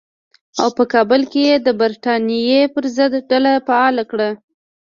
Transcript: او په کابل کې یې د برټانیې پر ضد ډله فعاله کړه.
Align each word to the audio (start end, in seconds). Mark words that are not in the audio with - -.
او 0.61 0.69
په 0.77 0.83
کابل 0.93 1.21
کې 1.31 1.41
یې 1.49 1.55
د 1.67 1.69
برټانیې 1.81 2.61
پر 2.73 2.83
ضد 2.95 3.13
ډله 3.29 3.51
فعاله 3.67 4.03
کړه. 4.11 4.29